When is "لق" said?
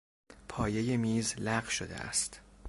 1.37-1.67